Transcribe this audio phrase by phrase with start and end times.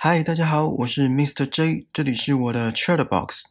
[0.00, 1.44] 嗨，大家好，我是 Mr.
[1.44, 3.46] J，这里是我的 Chat Box。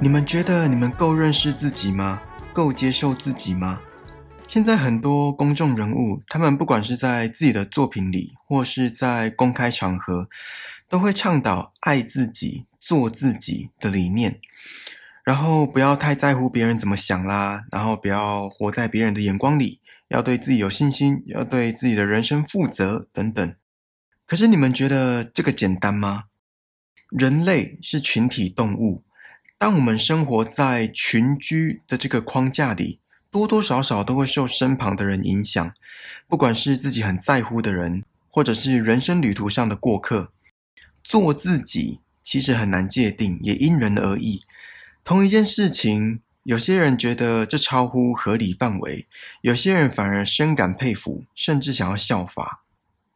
[0.00, 2.20] 你们觉得你们够认识自己吗？
[2.52, 3.78] 够接受自己吗？
[4.48, 10.28] 现在很多公众人物，他们不管是在自己的作品里，或是在公开场合，
[10.88, 14.40] 都会倡导爱自己、做自己的理念，
[15.28, 19.78] 然后不要太在乎别人怎么想啦，然后不要活在别人的眼光里，
[20.08, 23.54] 要对自己有信心，要对自己的人生负责等等。
[24.24, 26.24] 可是你们觉得这个简单吗？
[27.10, 29.02] 人类是群体动物，
[29.58, 33.00] 当我们生活在群居的这个框架里。
[33.30, 35.74] 多多少少都会受身旁的人影响，
[36.26, 40.32] 不管是自己很在乎的人，或者是人生旅途上的过客。
[41.04, 44.40] 做自己其实很难界定，也因人而异。
[45.04, 49.06] 同一件事情，有些人觉得这超乎合理范围，
[49.40, 52.62] 有些人反而深感佩服，甚至想要效法。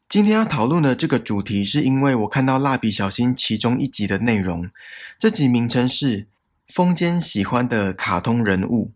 [0.09, 4.71] 今天要讨论的这个主题，是因为我看到蜡笔小新其中一集的内容，
[5.19, 6.27] 这集名称是
[6.69, 8.93] “风间喜欢的卡通人物”。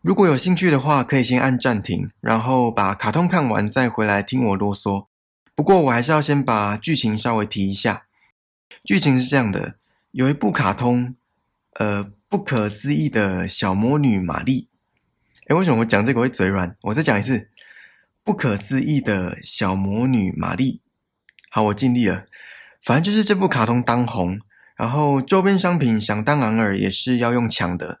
[0.00, 5.06] 如果有兴趣的话，可以先按暂停，然后把卡通看完，再回来听我啰嗦。
[5.54, 8.04] 不过我还是要先把剧情稍微提一下。
[8.82, 9.74] 剧情是这样的：
[10.12, 11.14] 有一部卡通，
[11.74, 14.68] 呃，不可思议的小魔女玛丽。
[15.48, 16.76] 诶为什么我讲这个会嘴软？
[16.82, 17.48] 我再讲一次：
[18.22, 20.80] 不可思议的小魔女玛丽。
[21.50, 22.26] 好，我尽力了。
[22.80, 24.40] 反正就是这部卡通当红，
[24.76, 28.00] 然后周边商品想当然尔也是要用抢的。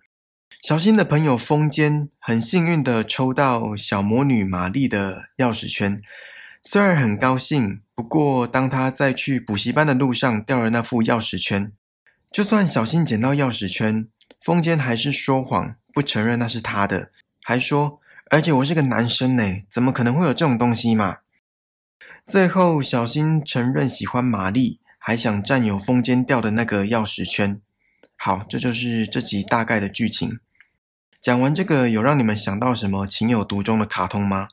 [0.60, 6.00] 小新的朋友风间很幸运的抽到小魔女玛丽的钥匙圈，
[6.62, 11.72] 虽然很高兴，不过当他在去补习班的路上掉了那副钥匙圈，
[12.32, 14.08] 就算小新捡到钥匙圈，
[14.40, 17.10] 风间还是说谎，不承认那是他的，
[17.42, 21.18] 还说，而且我是个男生呢，怎么可能会有这种东西嘛？
[22.26, 27.60] 最后小新承认喜欢玛丽，还想占有风间掉的那个钥匙圈。
[28.16, 30.40] 好，这就是这集大概的剧情。
[31.20, 34.48] 讲完这个，有让你们想到什么情有独钟的卡通吗？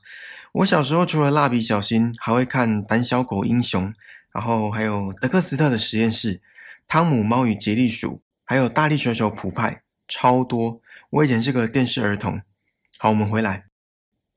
[0.52, 3.94] 我小时候除了蜡笔小新，还会看胆小狗英雄，
[4.34, 6.42] 然后还有德克斯特的实验室、
[6.90, 10.80] 汤姆猫与杰利鼠，还有大力水手普派，超多。
[11.10, 12.40] 我以前是个电视儿童。
[12.98, 13.66] 好，我们回来，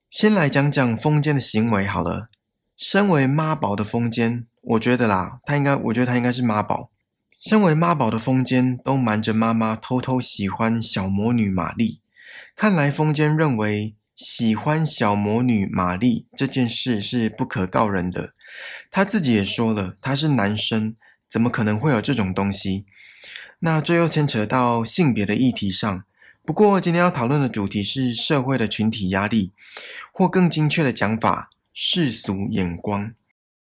[0.08, 2.30] 先来讲讲风间的行为好了。
[2.78, 6.92] 身为妈宝的风间，我觉得啦，他应该，我觉得他应该是妈宝。
[7.40, 12.02] 身为妈宝的风间，都瞒着妈妈偷偷喜欢小魔女玛丽。
[12.56, 18.36] 看来风间认为喜欢小魔女玛丽这件事是不可告人的。
[18.92, 20.96] 他自己也说了，他是男生，
[21.34, 22.86] 怎么可能会有这种东西？
[23.58, 26.04] 那这又牵扯到性别的议题上。
[26.46, 29.52] 不过今天要讨论的主题是社会的群体压力，
[30.12, 33.14] 或更精确的讲法，世俗眼光。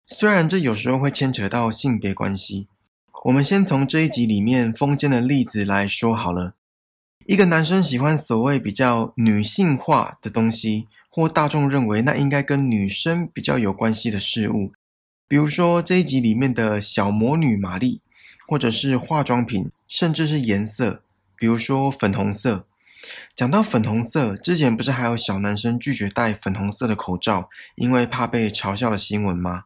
[0.05, 2.67] 虽然这有时候会牵扯到性别关系，
[3.23, 6.55] 我们先从这一集里面封建的例子来说好了。
[7.25, 14.73] 一个男生喜欢所谓比较女性化的东西，或大众认为那应该跟女生比较有关系的事物，
[15.31, 18.01] 比如说这一集里面的小魔女玛丽，
[18.49, 21.03] 或者是化妆品，甚至是颜色，
[21.37, 22.67] 比如说粉红色。
[23.33, 29.63] 讲到粉红色，之前不是还有小男生拒绝戴粉红色的口罩，因为怕被嘲笑的新闻吗？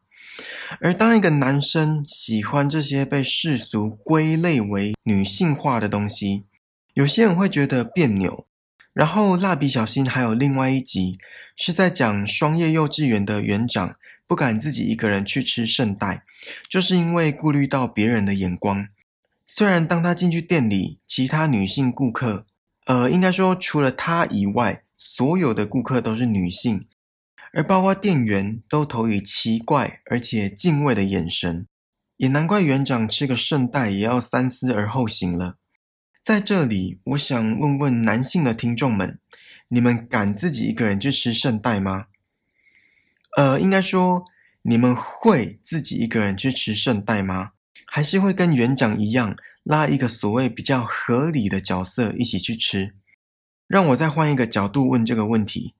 [0.82, 6.44] 而当一个男生喜欢这些被世俗归类为女性化的东西，
[6.94, 8.46] 有些人会觉得别扭，
[8.94, 11.18] 然后蜡笔小新还有另外一集
[11.56, 13.96] 是在讲双叶幼稚园的园长
[14.28, 16.24] 不敢自己一个人去吃圣代，
[16.70, 18.88] 就是因为顾虑到别人的眼光。
[19.46, 22.48] 虽然当他进去店里，其他女性顾客，
[22.86, 26.88] 呃，应该说除了他以外，所有的顾客都是女性，
[27.54, 31.68] 而包括店员都投以奇怪而且敬畏的眼神，
[32.18, 35.58] 也难怪园长吃个圣代也要三思而后行了。
[36.24, 39.20] 在这里，我想问问男性的听众们：
[39.68, 42.08] 你们敢自己一个人去吃圣代吗？
[43.36, 44.26] 呃，应该说，
[44.62, 47.52] 你们会自己一个人去吃圣代吗？
[47.86, 52.96] 还是会跟园长一样，拉一个所谓比较合理的角色一起去吃？
[53.68, 55.74] 让我再换一个角度问这个问题：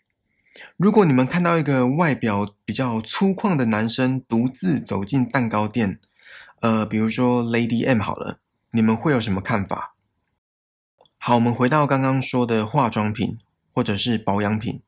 [0.76, 6.00] 如果你们看到一个外表比较粗犷的男生独自走进蛋糕店，
[6.62, 8.40] 呃，比如说 Lady M 好了，
[8.72, 9.96] 你们会有什么看法？
[11.18, 13.38] 好，我们回到刚刚说的化妆品
[13.72, 14.82] 或者是保养品。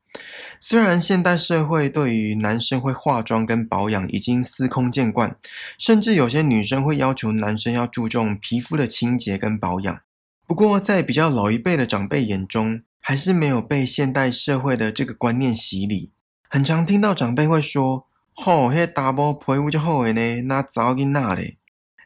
[0.60, 5.36] 虽然现代社会对于男生会化妆跟保养已经司空见惯，
[5.78, 10.00] 甚至有些女生会要求男生要注重皮肤的清洁跟保养，
[10.46, 16.12] 不过在比较老一辈的长辈眼中，还是没有被现代社会的这个观念洗礼。
[16.48, 21.58] 很常听到长辈会说：“吼，那大波陪我就好诶呢，那早给那嘞。”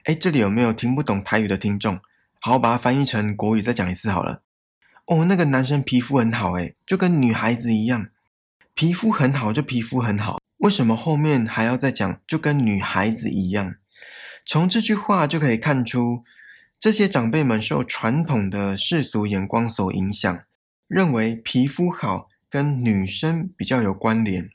[0.05, 2.01] 哎，这里有没有听不懂台语的听众？
[2.41, 4.43] 好，我把它翻译成国语再讲一次好了。
[5.13, 8.09] 哦，那个男生皮肤很好，诶，就跟女孩子一样，
[8.73, 10.39] 皮肤很好就皮肤很好。
[10.57, 13.75] 为什么后面还要再讲就跟女孩子一样？
[14.47, 16.25] 从这句话就可以看出，
[16.81, 20.45] 这些长辈们受传统的世俗眼光所影响，
[20.89, 24.49] 认为皮肤好跟女生比较有关联。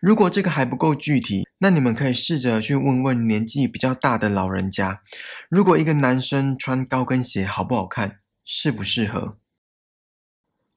[0.00, 5.02] 如果这个还不够具体，那你们可以试着去问问年纪比较大的老人家，
[5.48, 8.19] 如果一个男生穿高跟鞋好不好看，
[8.52, 9.38] 适不适合？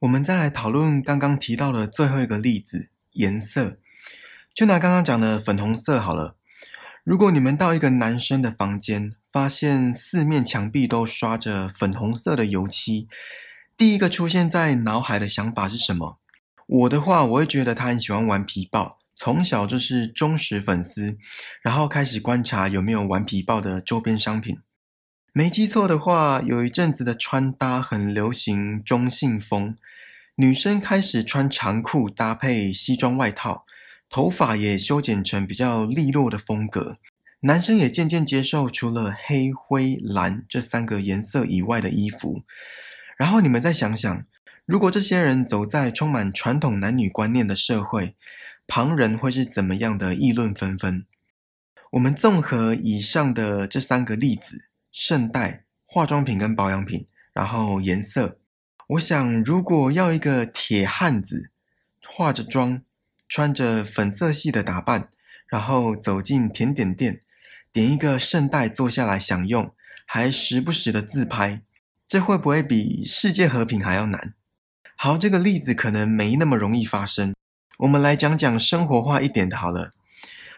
[0.01, 3.79] 我们再来讨论刚刚提到的最后一个例子——颜色。
[4.53, 6.35] 就拿刚刚讲的粉红色好了。
[7.03, 13.07] 如果你们到一个男生的房间，发现四面墙壁都刷着粉红色的油漆，
[13.75, 16.19] 第一个出现在脑海的想法是什么？
[16.67, 18.99] 我的话，我会觉得他很喜欢玩皮豹。
[19.15, 21.17] 从小就是忠实粉丝，
[21.63, 24.59] 然后开始观察有没有顽皮豹的周边商品。
[25.35, 29.75] 没记错的话，有一阵子的穿搭很流行中性风，
[30.35, 33.65] 女生开始穿长裤搭配西装外套，
[34.11, 36.99] 头发也修剪成比较利落的风格。
[37.39, 42.43] 男生也渐渐接受除了黑、灰、蓝这三个颜色以外的衣服。
[43.17, 44.23] 然后你们再想想，
[44.67, 48.15] 如果这些人走在充满传统男女观念的社会，
[48.67, 51.07] 旁人会是怎么样的议论纷纷？
[51.93, 58.37] 我们综合以上的这三个例子：圣代、化妆品跟保养品，然后颜色。
[58.89, 61.49] 我想，如果要一个铁汉子
[62.05, 62.83] 化着妆，
[63.27, 65.09] 穿着粉色系的打扮，
[65.47, 67.21] 然后走进甜点店，
[67.71, 69.73] 点一个圣代坐下来享用，
[70.05, 71.63] 还时不时的自拍，
[72.07, 74.35] 这会不会比世界和平还要难？
[74.95, 77.33] 好，这个例子可能没那么容易发生。
[77.79, 79.93] 我们来讲讲生活化一点的好了，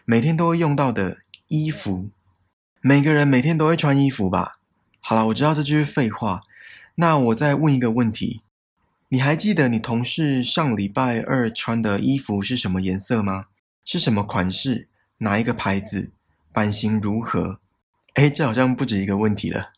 [0.04, 2.10] 每天都会用到的衣服，
[2.88, 4.52] 每个人每天都会穿衣服吧？
[5.00, 6.40] 好了，我知道这句是废话，
[6.94, 8.42] 那我再问一个问题：
[9.08, 13.46] 你还记得你同事上礼拜二穿的衣服是什么颜色吗？
[13.84, 14.86] 是什么款式？
[15.18, 16.12] 哪一个牌子？
[16.52, 17.58] 版型如何？
[18.14, 19.72] 哎，这好像不止一个问题了。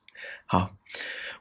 [0.44, 0.72] 好，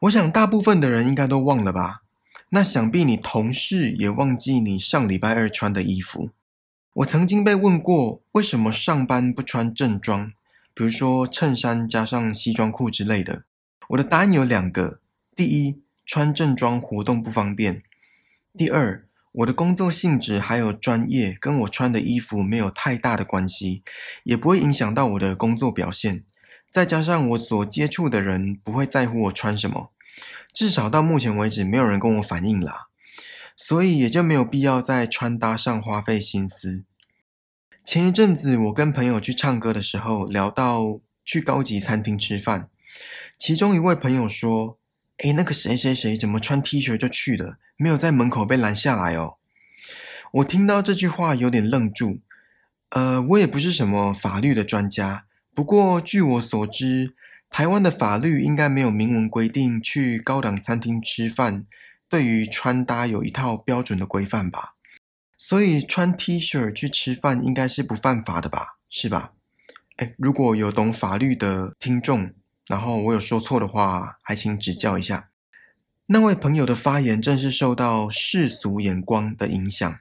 [0.03, 2.03] 我想大部分的人应该都忘了吧。
[2.51, 6.29] 那想必你同事也忘记你上礼拜二穿的衣服。
[6.93, 10.31] 我曾经被问过，为什么上班不穿正装，
[10.77, 13.45] 比如说衬衫加上西装裤之类的。
[13.87, 14.99] 我的答案有两个：
[15.35, 17.81] 第一，穿正装活动不方便；
[18.55, 23.81] 第二，我的工作性质还有专业跟我穿的衣服没有太大的关系，
[24.23, 26.23] 也不会影响到我的工作表现。
[26.71, 29.91] 再加上我所接触的人不会在乎我穿什么。
[30.53, 32.89] 至少到目前为止，没有人跟我反映啦，
[33.55, 36.85] 所以也就没有必要在穿搭上花费心思。
[37.87, 42.69] 前一阵子我跟朋友去唱歌的时候，聊到去高级餐厅吃饭，
[43.39, 44.77] 其中一位朋友说
[45.23, 49.35] ：“诶，那个谁谁谁怎么穿 T 恤就去了，没有在门口被拦下来哦。”
[50.33, 52.19] 我听到这句话有点愣住。
[52.89, 55.23] 呃，我也不是什么法律的专家，
[55.55, 57.15] 不过据我所知。
[57.49, 61.65] 台湾的法律应该没有明文规定去高档餐厅吃饭，
[62.09, 64.73] 对于穿搭有一套标准的规范吧？
[65.37, 68.77] 所以穿 T 恤去吃饭应该是不犯法的吧？
[68.89, 69.33] 是吧？
[69.97, 72.33] 哎，如果有懂法律的听众，
[72.67, 75.29] 然后我有说错的话，还请指教一下。
[76.07, 79.99] 那位朋友的发言正是受到世俗眼光的影响，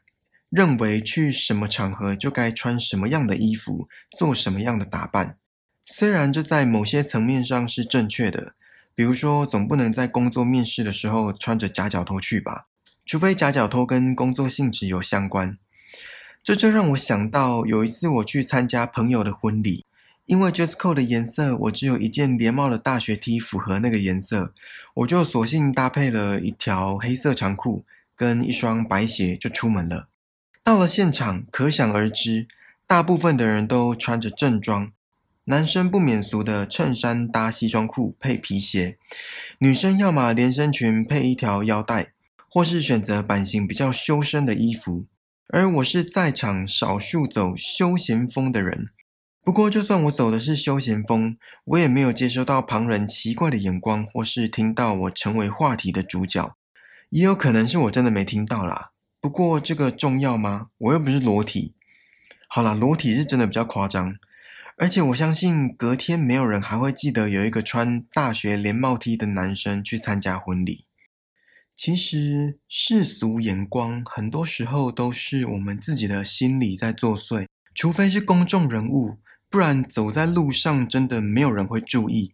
[0.49, 5.37] 认为去什么场合就该穿什么样的衣服，做什么样的打扮。
[5.85, 8.55] 虽然这在某些层面上是正确的，
[8.95, 12.67] 比如说总不能在工作面试的时候穿着夹脚拖去吧，
[13.07, 15.57] 除非夹脚拖跟工作性质有相关。
[16.43, 19.85] 这就让我想到有一次我去参加朋友的婚礼，
[20.27, 24.53] 因为 dress code 的颜色我只有一件连帽的大学 T 符合那个颜色，
[24.95, 27.85] 我就索性搭配了一条黑色长裤
[28.17, 30.09] 跟一双白鞋就出门了。
[30.65, 32.49] 到了现场，可想而知，
[32.89, 34.91] 大部分的人都穿着正装。
[35.45, 38.99] 男生不免俗的衬衫搭西装裤配皮鞋，
[39.59, 42.15] 女生要么连身裙配一条腰带，
[42.57, 45.05] 或是选择版型比较修身的衣服。
[45.49, 48.89] 而我是在场少数走休闲风的人。
[49.45, 51.37] 不过，就算我走的是休闲风，
[51.67, 56.57] 我也没有接收到旁人奇怪的眼光，或是听到我成为话题的主角。
[57.11, 58.93] 也有可能是我真的没听到啦。
[59.21, 60.69] 不过，这个重要吗？
[60.79, 61.75] 我又不是裸体。
[62.49, 64.17] 好啦，裸体是真的比较夸张。
[64.79, 70.86] 而且我相信隔天没有人还会记得有一个穿大学连帽 T 的男生去参加婚礼。
[71.77, 79.19] 其实世俗眼光很多时候都是我们自己的心理在作祟，除非是公众人物，
[79.51, 82.33] 不然走在路上真的没有人会注意。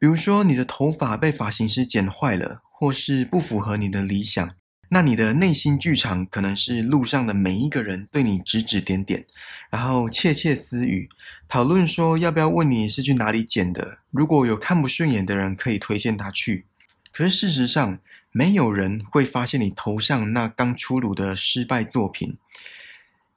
[0.00, 4.50] 比如说你的头发被发型师剪坏了，或是不符合你的理想，
[4.90, 9.24] 那你的内心剧场可能是路上的每一个人对你指指点点，
[9.70, 11.08] 然后窃窃私语，
[11.46, 13.98] 讨论说要不要问你是去哪里剪的。
[14.10, 16.66] 如果有看不顺眼的人，可以推荐他去。
[17.12, 17.98] 可是事实上，
[18.32, 22.38] 没有人会发现你头上那刚出炉的失败作品。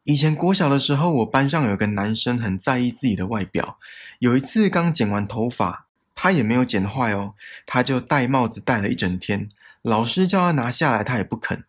[0.03, 3.77] 以前国小的时候，我班上有个男生很在意自己的外表。
[4.19, 7.33] 有一次刚剪完头发，他也没有剪坏哦，
[7.65, 9.49] 他就戴帽子戴了一整天。
[9.81, 11.63] 老师叫他拿下来，他也不肯。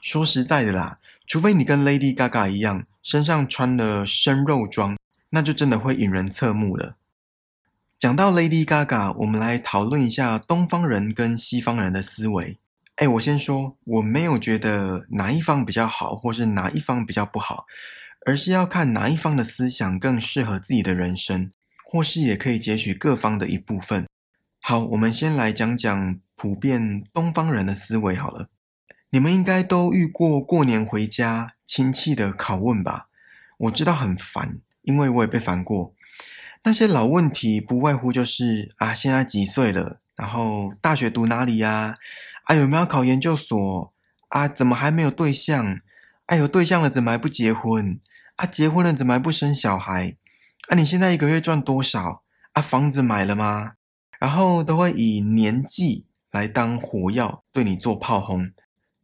[0.00, 4.96] 说实在的啦，除非你跟 Lady Gaga 一样，身上穿了生肉装，
[5.30, 6.96] 那就真的会引人侧目了。
[7.98, 12.58] 讲到 Lady Gaga，我们来讨论一下东方人跟西方人的思维。
[13.02, 17.66] 哎，我先说，我没有觉得哪一方比较好，或是哪一方比较不好，
[18.24, 21.50] 而是要看哪一方的思想更适合自己的人生，
[21.84, 24.06] 或是也可以截取各方的一部分。
[24.60, 28.48] 好，我们先来讲讲普遍东方人的思维好了。
[29.10, 33.08] 你们应该都遇过过年回家亲戚的拷问吧？
[33.58, 35.92] 我知道很烦，因为我也被烦过。
[36.62, 39.98] 那些老问题不外乎就是啊，现在几岁了？
[40.14, 41.96] 然后大学读哪里呀？
[42.44, 43.92] 啊有没有考研究所？
[44.28, 45.80] 啊，怎么还没有对象？
[46.26, 48.00] 啊，有对象了怎么还不结婚？
[48.36, 50.16] 啊，结婚了怎么还不生小孩？
[50.68, 52.22] 啊，你现在一个月赚多少？
[52.52, 53.72] 啊，房子买了吗？
[54.18, 58.52] 然后都会以年纪来当火药对你做炮轰，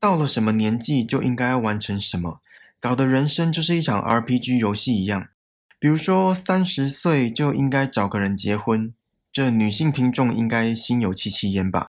[0.01, 2.41] 到了什么年纪就应该要完成什么，
[2.81, 5.29] 搞得人生就是一场 RPG 游戏一样。
[5.79, 8.95] 比如说三十岁就应该找个人结婚，
[9.31, 11.89] 这女性听众应该心有戚戚焉吧？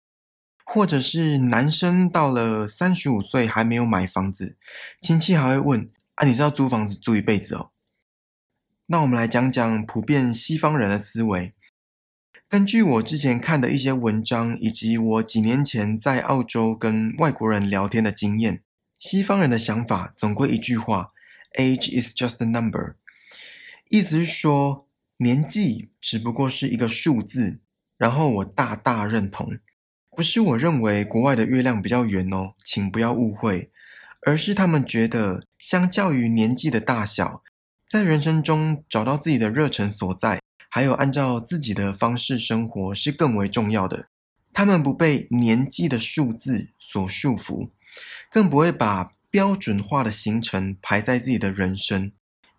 [0.69, 4.57] 或者是男生到了三十五岁还没有买房子，
[4.99, 7.71] 亲戚还会问：啊，你是要租房子住一辈子哦？
[8.87, 11.53] 那我们来讲讲普遍西方人的思维。
[12.49, 18.61] 根据我之前看的一些文章，以及我几年前在澳洲跟外国人聊天的经验，
[18.99, 21.07] 西方人的想法总归一句话
[21.57, 22.95] ：Age is just a number，
[23.89, 24.85] 意思是说
[25.19, 27.61] 年纪只不过是一个数字。
[27.97, 29.57] 然后我大大认同。
[30.17, 33.69] 不是我认为国外的月亮比较圆哦，请不要误会，
[34.25, 37.43] 而是他们觉得，相较于年纪的大小，
[37.87, 44.07] 在人生中找到自己的热忱所在，还有按照自己的方式生活是更为重要的。
[44.51, 47.69] 他们不被年纪的数字所束缚，
[48.31, 52.11] 更不会把标准化的行程排在自己的人生，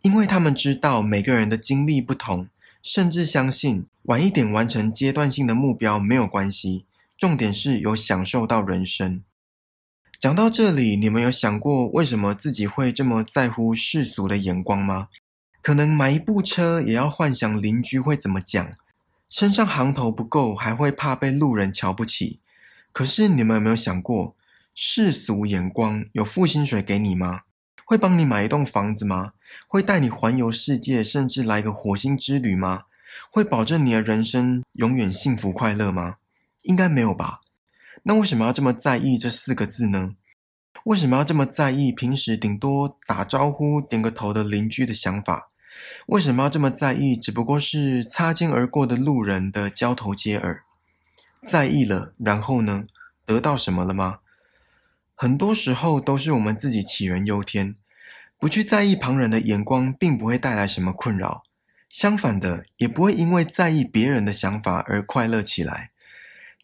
[0.03, 2.49] 因为他们知道每个人的经历不同，
[2.85, 6.85] 甚至相信晚一点完成阶段性的目标没有关系。
[7.19, 9.25] 重点是有享受到人生。
[10.21, 15.09] 讲到这里，你们有想过为什么自己会这么在乎世俗的眼光吗？
[15.61, 18.71] 可能买一部车也要幻想邻居会怎么讲，
[19.29, 22.39] 身上行头不够还会怕被路人瞧不起。
[22.93, 24.37] 可是你们有没有想过，
[24.73, 27.41] 世俗眼光有付薪水给你吗？
[27.85, 29.33] 会帮你买一栋房子吗？
[29.67, 32.85] 会带你环游世界，甚至来个火星之旅吗？
[33.33, 36.17] 会保证你的人生永远幸福快乐吗？
[36.69, 37.41] 应该没有吧？
[38.05, 40.15] 那为什么要这么在意这四个字呢？
[40.85, 45.49] 为什么要这么在意平时顶多打招呼点个头的邻居的想法？
[46.07, 50.63] 为什么要这么在意只不过是擦肩而过的路人的交头接耳？
[51.47, 52.85] 在意了，然后呢？
[53.25, 54.21] 得到什么了吗？
[55.15, 57.75] 很多时候都是我们自己杞人忧天，
[58.39, 61.43] 不去在意旁人的眼光，并不会带来什么困扰。
[61.91, 65.91] 相反的，也不会因为在意别人的想法而快乐起来。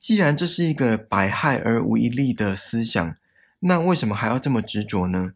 [0.06, 3.16] 既然这是一个百害而无一利的思想，
[3.60, 5.32] 那为什么还要这么执着呢？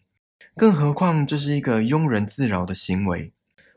[0.54, 3.32] 更何况这是一个庸人自扰的行为。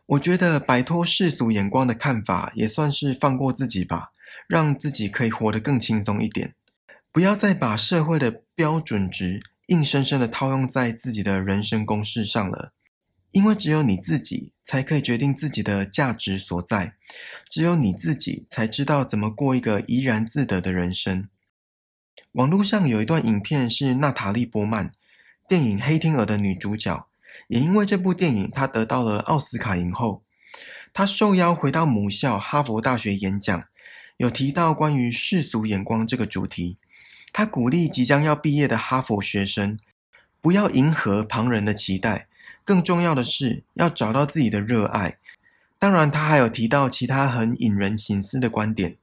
[0.05, 4.12] 我觉得摆脱世俗眼光的看法，也算是放过自己吧，
[4.50, 6.55] 让自己可以活得更轻松一点。
[7.13, 12.74] 不要再把社会的标准值硬生生的套用在自己的人生公式上了。
[13.31, 16.95] 因为只有你自己才可以决定自己的价值所在，
[17.50, 21.27] 只有你自己才知道怎么过一个怡然自得的人生。
[22.33, 24.91] 网络上有一段影片是娜塔莉波曼，
[25.47, 27.07] 电影《黑天鹅》的女主角，
[27.47, 30.23] 也因为这部电影，她得到了奥斯卡影后。
[30.93, 33.65] 她受邀回到母校哈佛大学演讲，
[34.17, 36.77] 有提到关于世俗眼光这个主题。
[37.31, 39.79] 她鼓励即将要毕业的哈佛学生，
[40.41, 42.27] 不要迎合旁人的期待。
[42.63, 45.18] 更重要的是，要找到自己的热爱，
[45.80, 48.98] 当然，他还有提到其他很引人深思的观点，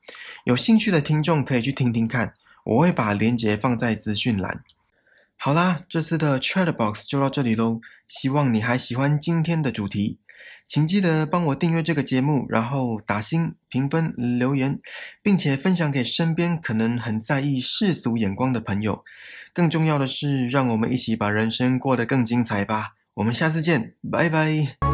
[0.45, 2.35] 有兴趣的听众可以去听听看，
[2.65, 4.63] 我会把链接放在资讯栏。
[5.37, 10.19] 好啦，这次的 Chatbox 就到这里喽，希望你还喜欢今天的主题。
[10.67, 14.79] 请记得帮我订阅这个节目，然后打星、评分、留言，
[15.23, 19.03] 并且分享给身边可能很在意世俗眼光的朋友。
[19.55, 22.97] 更重要的是，让我们一起把人生过得更精彩吧！
[23.19, 24.88] 我们下次见，拜拜。